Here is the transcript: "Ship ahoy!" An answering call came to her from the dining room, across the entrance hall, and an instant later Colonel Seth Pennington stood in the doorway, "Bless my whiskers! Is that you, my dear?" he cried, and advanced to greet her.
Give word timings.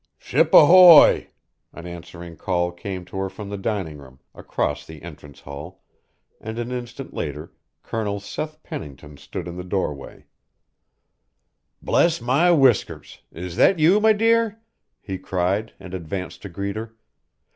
"Ship 0.17 0.51
ahoy!" 0.51 1.27
An 1.73 1.85
answering 1.85 2.35
call 2.35 2.71
came 2.71 3.05
to 3.05 3.17
her 3.17 3.29
from 3.29 3.49
the 3.49 3.55
dining 3.57 3.99
room, 3.99 4.19
across 4.33 4.83
the 4.83 5.03
entrance 5.03 5.41
hall, 5.41 5.83
and 6.39 6.57
an 6.57 6.71
instant 6.71 7.13
later 7.13 7.53
Colonel 7.83 8.19
Seth 8.19 8.63
Pennington 8.63 9.17
stood 9.17 9.47
in 9.47 9.57
the 9.57 9.63
doorway, 9.63 10.25
"Bless 11.83 12.19
my 12.19 12.49
whiskers! 12.49 13.21
Is 13.31 13.57
that 13.57 13.77
you, 13.77 13.99
my 14.01 14.11
dear?" 14.13 14.59
he 14.99 15.19
cried, 15.19 15.73
and 15.79 15.93
advanced 15.93 16.41
to 16.41 16.49
greet 16.49 16.77
her. 16.77 16.95